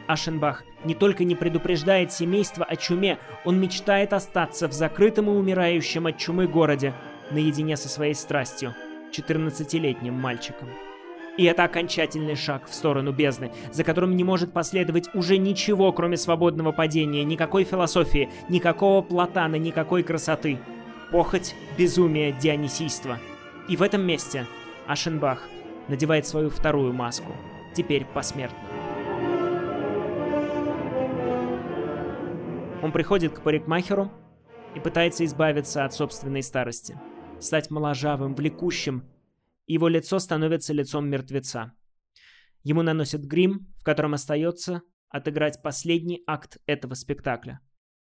Ашенбах 0.08 0.64
не 0.84 0.94
только 0.94 1.24
не 1.24 1.36
предупреждает 1.36 2.12
семейство 2.12 2.64
о 2.64 2.76
чуме, 2.76 3.18
он 3.44 3.60
мечтает 3.60 4.12
остаться 4.12 4.68
в 4.68 4.72
закрытом 4.72 5.26
и 5.26 5.32
умирающем 5.32 6.06
от 6.06 6.18
чумы 6.18 6.48
городе, 6.48 6.92
наедине 7.30 7.76
со 7.76 7.88
своей 7.88 8.14
страстью– 8.14 8.74
14-летним 9.12 10.14
мальчиком. 10.14 10.68
И 11.38 11.44
это 11.44 11.64
окончательный 11.64 12.36
шаг 12.36 12.66
в 12.68 12.74
сторону 12.74 13.12
бездны, 13.12 13.52
за 13.70 13.84
которым 13.84 14.16
не 14.16 14.24
может 14.24 14.52
последовать 14.52 15.08
уже 15.14 15.38
ничего, 15.38 15.90
кроме 15.92 16.18
свободного 16.18 16.72
падения, 16.72 17.24
никакой 17.24 17.64
философии, 17.64 18.28
никакого 18.50 19.00
платана, 19.00 19.56
никакой 19.56 20.02
красоты. 20.02 20.58
Похоть, 21.10 21.54
безумие, 21.78 22.32
дионисийство. 22.32 23.18
И 23.68 23.76
в 23.76 23.82
этом 23.82 24.02
месте 24.02 24.46
Ашенбах 24.86 25.48
надевает 25.88 26.26
свою 26.26 26.50
вторую 26.50 26.92
маску, 26.92 27.32
теперь 27.74 28.04
посмертную. 28.04 28.68
Он 32.82 32.92
приходит 32.92 33.32
к 33.32 33.40
парикмахеру 33.40 34.10
и 34.74 34.80
пытается 34.80 35.24
избавиться 35.24 35.84
от 35.84 35.94
собственной 35.94 36.42
старости– 36.42 36.98
стать 37.42 37.70
моложавым, 37.70 38.34
влекущим. 38.34 39.08
Его 39.66 39.88
лицо 39.88 40.18
становится 40.18 40.72
лицом 40.72 41.08
мертвеца. 41.08 41.72
Ему 42.62 42.82
наносят 42.82 43.22
грим, 43.22 43.72
в 43.76 43.84
котором 43.84 44.14
остается 44.14 44.82
отыграть 45.08 45.62
последний 45.62 46.22
акт 46.26 46.58
этого 46.66 46.94
спектакля. 46.94 47.60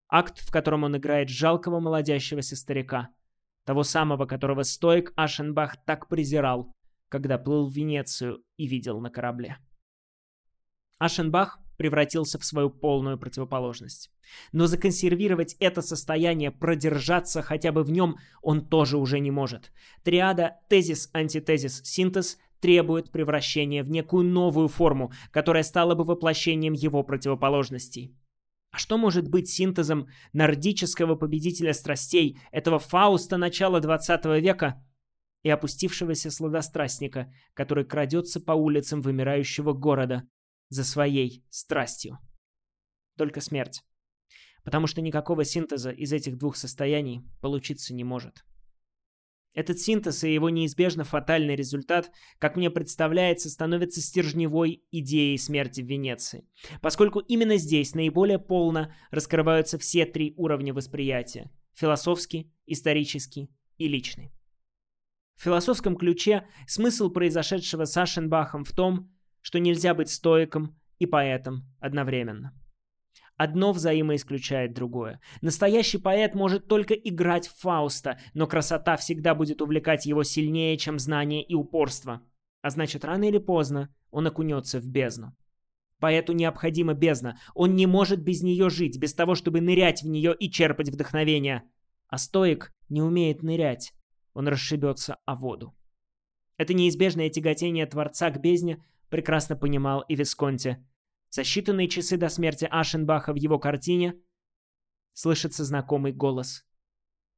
Акт, 0.09 0.39
в 0.39 0.51
котором 0.51 0.83
он 0.83 0.97
играет 0.97 1.29
жалкого 1.29 1.79
молодящегося 1.79 2.55
старика. 2.55 3.09
Того 3.65 3.83
самого, 3.83 4.25
которого 4.25 4.63
стоик 4.63 5.13
Ашенбах 5.15 5.77
так 5.85 6.07
презирал, 6.07 6.73
когда 7.07 7.37
плыл 7.37 7.67
в 7.67 7.73
Венецию 7.73 8.43
и 8.57 8.67
видел 8.67 8.99
на 8.99 9.09
корабле. 9.09 9.57
Ашенбах 10.97 11.59
превратился 11.79 12.37
в 12.37 12.43
свою 12.43 12.69
полную 12.69 13.17
противоположность. 13.17 14.11
Но 14.51 14.67
законсервировать 14.67 15.55
это 15.61 15.81
состояние, 15.81 16.51
продержаться 16.51 17.41
хотя 17.41 17.71
бы 17.71 17.83
в 17.83 17.89
нем, 17.89 18.17
он 18.41 18.67
тоже 18.67 18.97
уже 18.97 19.19
не 19.19 19.31
может. 19.31 19.71
Триада 20.03 20.57
тезис, 20.67 21.09
антитезис, 21.13 21.81
синтез 21.85 22.37
требует 22.59 23.11
превращения 23.11 23.81
в 23.81 23.89
некую 23.89 24.25
новую 24.25 24.67
форму, 24.67 25.13
которая 25.31 25.63
стала 25.63 25.95
бы 25.95 26.03
воплощением 26.03 26.73
его 26.73 27.01
противоположностей. 27.01 28.13
А 28.71 28.77
что 28.77 28.97
может 28.97 29.29
быть 29.29 29.49
синтезом 29.49 30.09
нордического 30.33 31.15
победителя 31.15 31.73
страстей, 31.73 32.41
этого 32.51 32.79
Фауста 32.79 33.37
начала 33.37 33.79
20 33.79 34.25
века 34.41 34.85
и 35.43 35.49
опустившегося 35.49 36.29
сладострастника, 36.29 37.33
который 37.53 37.85
крадется 37.85 38.41
по 38.41 38.51
улицам 38.51 39.01
вымирающего 39.01 39.71
города, 39.71 40.27
за 40.69 40.83
своей 40.83 41.43
страстью. 41.49 42.19
Только 43.17 43.41
смерть. 43.41 43.83
Потому 44.63 44.87
что 44.87 45.01
никакого 45.01 45.43
синтеза 45.43 45.91
из 45.91 46.13
этих 46.13 46.37
двух 46.37 46.55
состояний 46.55 47.23
получиться 47.41 47.93
не 47.93 48.03
может. 48.03 48.43
Этот 49.53 49.79
синтез 49.79 50.23
и 50.23 50.33
его 50.33 50.49
неизбежно 50.49 51.03
фатальный 51.03 51.55
результат, 51.55 52.11
как 52.37 52.55
мне 52.55 52.69
представляется, 52.69 53.49
становится 53.49 53.99
стержневой 53.99 54.83
идеей 54.91 55.37
смерти 55.37 55.81
в 55.81 55.85
Венеции, 55.87 56.47
поскольку 56.81 57.19
именно 57.19 57.57
здесь 57.57 57.95
наиболее 57.95 58.37
полно 58.37 58.93
раскрываются 59.09 59.79
все 59.79 60.05
три 60.05 60.33
уровня 60.37 60.73
восприятия– 60.73 61.51
философский, 61.73 62.53
исторический 62.67 63.49
и 63.77 63.87
личный. 63.87 64.31
В 65.35 65.43
философском 65.43 65.95
ключе 65.95 66.47
смысл 66.67 67.09
произошедшего 67.09 67.85
с 67.85 67.97
Ашенбахом 67.97 68.63
в 68.63 68.71
том, 68.73 69.11
что 69.41 69.59
нельзя 69.59 69.93
быть 69.93 70.09
стоиком 70.09 70.79
и 70.97 71.05
поэтом 71.05 71.65
одновременно. 71.79 72.53
Одно 73.39 73.71
взаимоисключает 73.71 74.73
другое. 74.73 75.21
Настоящий 75.41 75.97
поэт 75.97 76.35
может 76.35 76.67
только 76.67 76.93
играть 76.93 77.47
в 77.47 77.57
Фауста, 77.61 78.19
но 78.33 78.47
красота 78.47 78.97
всегда 78.97 79.33
будет 79.33 79.61
увлекать 79.61 80.05
его 80.05 80.23
сильнее, 80.23 80.77
чем 80.77 80.99
знание 80.99 81.41
и 81.41 81.53
упорство. 81.53 82.21
А 82.61 82.69
значит, 82.69 83.05
рано 83.05 83.23
или 83.23 83.37
поздно 83.37 83.95
он 84.11 84.27
окунется 84.27 84.81
в 84.81 84.89
бездну. 84.89 85.33
Поэту 85.99 86.33
необходима 86.33 86.93
бездна. 86.93 87.39
Он 87.53 87.75
не 87.75 87.85
может 87.85 88.21
без 88.21 88.41
нее 88.41 88.69
жить, 88.69 88.97
без 88.99 89.13
того, 89.13 89.35
чтобы 89.35 89.61
нырять 89.61 90.01
в 90.01 90.07
нее 90.07 90.35
и 90.37 90.51
черпать 90.51 90.89
вдохновение. 90.89 91.63
А 92.07 92.17
стоик 92.17 92.73
не 92.89 93.01
умеет 93.01 93.41
нырять. 93.41 93.93
Он 94.33 94.49
расшибется 94.49 95.17
о 95.25 95.35
воду. 95.35 95.75
Это 96.57 96.73
неизбежное 96.73 97.29
тяготение 97.29 97.85
Творца 97.85 98.29
к 98.31 98.41
бездне 98.41 98.83
прекрасно 99.09 99.55
понимал 99.55 100.01
и 100.01 100.15
Висконти. 100.15 100.85
За 101.29 101.41
считанные 101.41 101.87
часы 101.87 102.17
до 102.17 102.29
смерти 102.29 102.67
Ашенбаха 102.69 103.33
в 103.33 103.35
его 103.35 103.59
картине 103.59 104.15
слышится 105.13 105.63
знакомый 105.63 106.11
голос. 106.11 106.65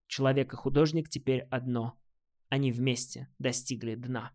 Человек 0.08 0.54
и 0.54 0.56
художник 0.56 1.10
теперь 1.10 1.42
одно. 1.52 1.98
Они 2.50 2.72
вместе 2.72 3.30
достигли 3.40 3.96
дна. 3.96 4.34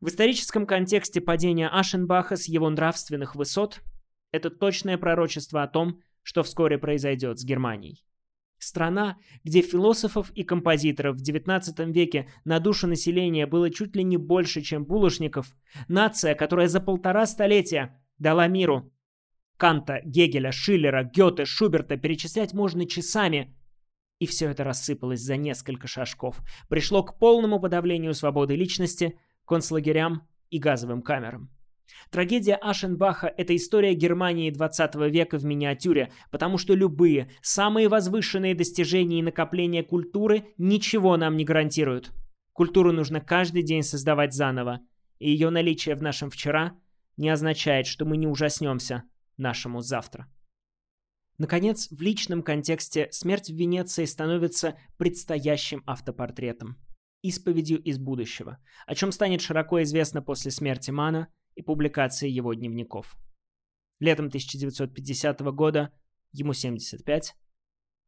В 0.00 0.08
историческом 0.08 0.66
контексте 0.66 1.20
падения 1.20 1.68
Ашенбаха 1.68 2.36
с 2.36 2.46
его 2.46 2.68
нравственных 2.68 3.34
высот– 3.34 3.80
это 4.32 4.50
точное 4.50 4.98
пророчество 4.98 5.62
о 5.62 5.68
том, 5.68 6.02
что 6.22 6.42
вскоре 6.42 6.78
произойдет 6.78 7.38
с 7.38 7.44
Германией. 7.44 8.04
Страна, 8.64 9.18
где 9.44 9.60
философов 9.60 10.30
и 10.30 10.42
композиторов 10.42 11.16
в 11.16 11.22
XIX 11.22 11.92
веке 11.92 12.28
на 12.44 12.60
душу 12.60 12.86
населения 12.86 13.46
было 13.46 13.70
чуть 13.70 13.94
ли 13.94 14.02
не 14.02 14.16
больше, 14.16 14.62
чем 14.62 14.84
булочников. 14.86 15.54
Нация, 15.88 16.34
которая 16.34 16.68
за 16.68 16.80
полтора 16.80 17.26
столетия 17.26 18.00
дала 18.18 18.46
миру 18.48 18.90
Канта, 19.58 20.00
Гегеля, 20.04 20.50
Шиллера, 20.50 21.04
Гёте, 21.04 21.44
Шуберта 21.44 21.98
перечислять 21.98 22.54
можно 22.54 22.86
часами. 22.86 23.54
И 24.18 24.26
все 24.26 24.46
это 24.46 24.64
рассыпалось 24.64 25.20
за 25.20 25.36
несколько 25.36 25.86
шажков. 25.86 26.40
Пришло 26.70 27.02
к 27.02 27.18
полному 27.18 27.60
подавлению 27.60 28.14
свободы 28.14 28.56
личности, 28.56 29.18
концлагерям 29.44 30.26
и 30.48 30.58
газовым 30.58 31.02
камерам. 31.02 31.53
Трагедия 32.10 32.54
Ашенбаха– 32.54 33.32
это 33.36 33.56
история 33.56 33.94
Германии 33.94 34.50
20 34.50 34.94
века 35.10 35.38
в 35.38 35.44
миниатюре, 35.44 36.12
потому 36.30 36.58
что 36.58 36.74
любые, 36.74 37.30
самые 37.42 37.88
возвышенные 37.88 38.54
достижения 38.54 39.18
и 39.18 39.22
накопления 39.22 39.82
культуры 39.82 40.54
ничего 40.56 41.16
нам 41.16 41.36
не 41.36 41.44
гарантируют. 41.44 42.12
Культуру 42.52 42.92
нужно 42.92 43.20
каждый 43.20 43.62
день 43.62 43.82
создавать 43.82 44.32
заново, 44.32 44.80
и 45.18 45.30
ее 45.30 45.50
наличие 45.50 45.96
в 45.96 46.02
нашем 46.02 46.30
вчера 46.30 46.78
не 47.16 47.28
означает, 47.28 47.86
что 47.86 48.04
мы 48.04 48.16
не 48.16 48.26
ужаснемся 48.26 49.02
нашему 49.36 49.80
завтра. 49.80 50.28
Наконец, 51.36 51.88
в 51.90 52.00
личном 52.00 52.44
контексте 52.44 53.08
смерть 53.10 53.50
в 53.50 53.56
Венеции 53.56 54.04
становится 54.04 54.76
предстоящим 54.98 55.82
автопортретом, 55.84 56.76
исповедью 57.22 57.82
из 57.82 57.98
будущего, 57.98 58.58
о 58.86 58.94
чем 58.94 59.10
станет 59.10 59.40
широко 59.40 59.82
известно 59.82 60.22
после 60.22 60.52
смерти 60.52 60.92
Мана– 60.92 61.26
и 61.54 61.62
публикации 61.62 62.28
его 62.28 62.54
дневников. 62.54 63.16
Летом 64.00 64.26
1950 64.26 65.40
года, 65.54 65.92
ему 66.32 66.52
75, 66.52 67.34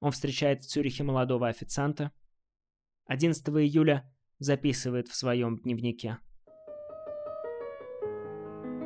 он 0.00 0.12
встречает 0.12 0.62
в 0.62 0.67
Цюрихе 0.67 1.05
молодого 1.05 1.49
официанта. 1.49 2.12
11 3.07 3.49
июля 3.49 4.12
записывает 4.38 5.09
в 5.09 5.15
своем 5.15 5.59
дневнике. 5.59 6.19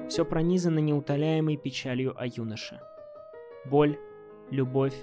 Все 0.08 0.24
пронизано 0.24 0.78
неутоляемой 0.78 1.56
печалью 1.56 2.20
о 2.20 2.26
юноше. 2.26 2.80
Боль, 3.64 3.98
любовь, 4.50 4.94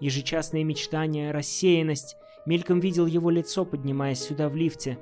ежечасные 0.00 0.64
мечтания, 0.64 1.32
рассеянность. 1.32 2.16
Мельком 2.44 2.80
видел 2.80 3.06
его 3.06 3.30
лицо, 3.30 3.64
поднимаясь 3.64 4.20
сюда 4.20 4.48
в 4.48 4.56
лифте. 4.56 4.98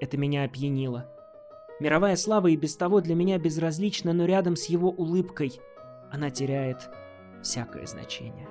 Это 0.00 0.16
меня 0.16 0.44
опьянило. 0.44 1.15
Мировая 1.78 2.16
слава 2.16 2.46
и 2.48 2.56
без 2.56 2.74
того 2.76 3.02
для 3.02 3.14
меня 3.14 3.38
безразлична, 3.38 4.14
но 4.14 4.24
рядом 4.24 4.56
с 4.56 4.66
его 4.66 4.88
улыбкой 4.90 5.60
она 6.10 6.30
теряет 6.30 6.88
всякое 7.42 7.84
значение. 7.86 8.48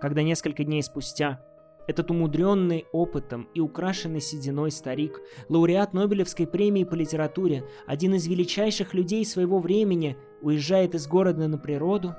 Когда 0.00 0.22
несколько 0.22 0.62
дней 0.62 0.82
спустя 0.82 1.40
этот 1.88 2.12
умудренный 2.12 2.86
опытом 2.92 3.48
и 3.52 3.58
украшенный 3.58 4.20
сединой 4.20 4.70
старик, 4.70 5.20
лауреат 5.48 5.92
Нобелевской 5.92 6.46
премии 6.46 6.84
по 6.84 6.94
литературе, 6.94 7.64
один 7.88 8.14
из 8.14 8.28
величайших 8.28 8.94
людей 8.94 9.24
своего 9.26 9.58
времени, 9.58 10.16
уезжает 10.40 10.94
из 10.94 11.08
города 11.08 11.48
на 11.48 11.58
природу, 11.58 12.14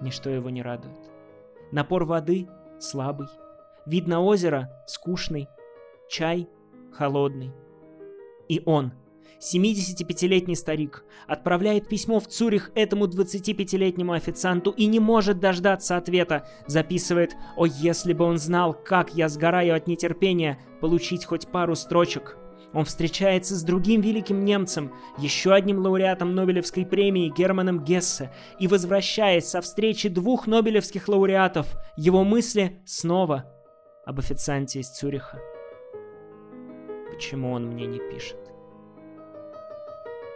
ничто 0.00 0.28
его 0.28 0.50
не 0.50 0.60
радует. 0.60 0.98
Напор 1.70 2.04
воды 2.04 2.48
слабый, 2.80 3.28
вид 3.86 4.08
на 4.08 4.20
озеро 4.20 4.72
скучный, 4.88 5.48
чай 6.08 6.48
холодный. 6.94 7.52
И 8.48 8.62
он, 8.64 8.92
75-летний 9.40 10.56
старик, 10.56 11.04
отправляет 11.26 11.88
письмо 11.88 12.20
в 12.20 12.26
Цюрих 12.26 12.70
этому 12.74 13.06
25-летнему 13.06 14.12
официанту 14.12 14.70
и 14.70 14.86
не 14.86 15.00
может 15.00 15.38
дождаться 15.38 15.96
ответа. 15.96 16.46
Записывает 16.66 17.34
«О, 17.56 17.66
если 17.66 18.12
бы 18.12 18.24
он 18.24 18.38
знал, 18.38 18.74
как 18.74 19.14
я 19.14 19.28
сгораю 19.28 19.76
от 19.76 19.86
нетерпения 19.86 20.58
получить 20.80 21.24
хоть 21.24 21.48
пару 21.48 21.74
строчек». 21.74 22.38
Он 22.72 22.84
встречается 22.84 23.54
с 23.54 23.62
другим 23.62 24.00
великим 24.00 24.44
немцем, 24.44 24.92
еще 25.16 25.52
одним 25.54 25.78
лауреатом 25.78 26.34
Нобелевской 26.34 26.84
премии 26.84 27.32
Германом 27.34 27.84
Гессе, 27.84 28.32
и 28.58 28.66
возвращаясь 28.66 29.46
со 29.46 29.60
встречи 29.60 30.08
двух 30.08 30.48
нобелевских 30.48 31.06
лауреатов, 31.06 31.68
его 31.96 32.24
мысли 32.24 32.82
снова 32.84 33.44
об 34.04 34.18
официанте 34.18 34.80
из 34.80 34.88
Цюриха 34.88 35.53
почему 37.14 37.52
он 37.52 37.66
мне 37.66 37.86
не 37.86 37.98
пишет. 37.98 38.38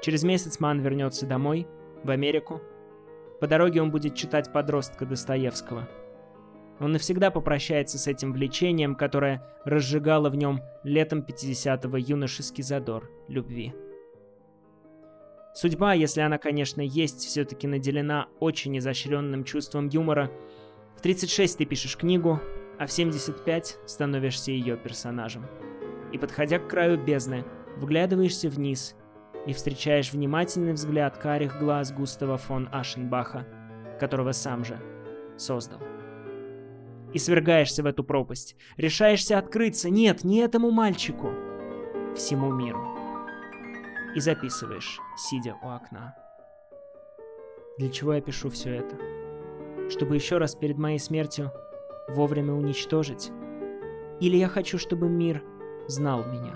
Через 0.00 0.22
месяц 0.22 0.60
Ман 0.60 0.80
вернется 0.80 1.26
домой, 1.26 1.66
в 2.04 2.10
Америку. 2.10 2.60
По 3.40 3.48
дороге 3.48 3.82
он 3.82 3.90
будет 3.90 4.14
читать 4.14 4.52
подростка 4.52 5.04
Достоевского. 5.04 5.88
Он 6.78 6.92
навсегда 6.92 7.32
попрощается 7.32 7.98
с 7.98 8.06
этим 8.06 8.32
влечением, 8.32 8.94
которое 8.94 9.44
разжигало 9.64 10.30
в 10.30 10.36
нем 10.36 10.62
летом 10.84 11.24
50-го 11.28 11.96
юношеский 11.96 12.62
задор 12.62 13.10
любви. 13.26 13.74
Судьба, 15.54 15.94
если 15.94 16.20
она, 16.20 16.38
конечно, 16.38 16.80
есть, 16.80 17.18
все-таки 17.24 17.66
наделена 17.66 18.28
очень 18.38 18.78
изощренным 18.78 19.42
чувством 19.42 19.88
юмора. 19.88 20.30
В 20.96 21.00
36 21.00 21.58
ты 21.58 21.64
пишешь 21.64 21.96
книгу, 21.96 22.40
а 22.78 22.86
в 22.86 22.92
75 22.92 23.78
становишься 23.86 24.52
ее 24.52 24.76
персонажем 24.76 25.44
и, 26.12 26.18
подходя 26.18 26.58
к 26.58 26.68
краю 26.68 27.02
бездны, 27.02 27.44
вглядываешься 27.76 28.48
вниз 28.48 28.96
и 29.46 29.52
встречаешь 29.52 30.12
внимательный 30.12 30.72
взгляд 30.72 31.16
карих 31.16 31.58
глаз 31.58 31.92
Густава 31.92 32.36
фон 32.36 32.68
Ашенбаха, 32.72 33.46
которого 34.00 34.32
сам 34.32 34.64
же 34.64 34.78
создал. 35.36 35.80
И 37.14 37.18
свергаешься 37.18 37.82
в 37.82 37.86
эту 37.86 38.04
пропасть, 38.04 38.56
решаешься 38.76 39.38
открыться, 39.38 39.88
нет, 39.88 40.24
не 40.24 40.38
этому 40.40 40.70
мальчику, 40.70 41.30
всему 42.14 42.52
миру. 42.52 42.80
И 44.14 44.20
записываешь, 44.20 44.98
сидя 45.16 45.56
у 45.62 45.68
окна. 45.68 46.14
Для 47.78 47.88
чего 47.88 48.14
я 48.14 48.20
пишу 48.20 48.50
все 48.50 48.74
это? 48.74 48.96
Чтобы 49.88 50.16
еще 50.16 50.38
раз 50.38 50.54
перед 50.54 50.76
моей 50.76 50.98
смертью 50.98 51.52
вовремя 52.08 52.52
уничтожить? 52.52 53.30
Или 54.20 54.36
я 54.36 54.48
хочу, 54.48 54.78
чтобы 54.78 55.08
мир 55.08 55.42
знал 55.88 56.24
меня. 56.24 56.54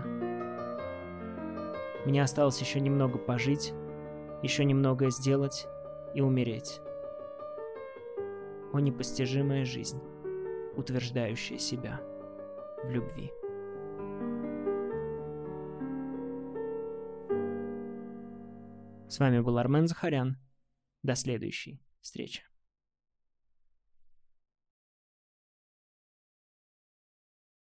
Мне 2.07 2.23
осталось 2.23 2.61
еще 2.61 2.81
немного 2.81 3.19
пожить, 3.19 3.73
еще 4.43 4.65
немного 4.65 5.11
сделать 5.11 5.67
и 6.15 6.21
умереть. 6.21 6.81
О 8.73 8.81
непостижимая 8.81 9.65
жизнь, 9.65 10.01
утверждающая 10.77 11.59
себя 11.59 12.01
в 12.85 12.91
любви. 12.91 13.33
С 19.09 19.19
вами 19.19 19.41
был 19.41 19.59
Армен 19.59 19.87
Захарян. 19.87 20.39
До 21.03 21.15
следующей 21.17 21.83
встречи. 22.01 22.43